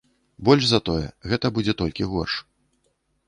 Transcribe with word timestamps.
Больш 0.47 0.63
за 0.69 0.79
тое, 0.87 1.03
гэта 1.33 1.51
будзе 1.57 1.77
толькі 1.81 2.07
горш. 2.13 2.33